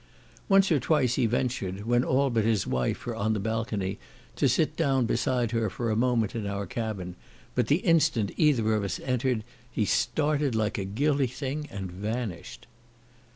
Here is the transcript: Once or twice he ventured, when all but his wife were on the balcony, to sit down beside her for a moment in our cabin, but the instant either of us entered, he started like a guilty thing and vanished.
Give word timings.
Once 0.49 0.71
or 0.71 0.79
twice 0.79 1.13
he 1.13 1.27
ventured, 1.27 1.85
when 1.85 2.03
all 2.03 2.31
but 2.31 2.43
his 2.43 2.65
wife 2.65 3.05
were 3.05 3.15
on 3.15 3.33
the 3.33 3.39
balcony, 3.39 3.99
to 4.35 4.49
sit 4.49 4.75
down 4.75 5.05
beside 5.05 5.51
her 5.51 5.69
for 5.69 5.91
a 5.91 5.95
moment 5.95 6.33
in 6.33 6.47
our 6.47 6.65
cabin, 6.65 7.15
but 7.53 7.67
the 7.67 7.85
instant 7.85 8.31
either 8.35 8.73
of 8.73 8.83
us 8.83 8.99
entered, 9.01 9.43
he 9.71 9.85
started 9.85 10.55
like 10.55 10.79
a 10.79 10.85
guilty 10.85 11.27
thing 11.27 11.67
and 11.69 11.91
vanished. 11.91 12.65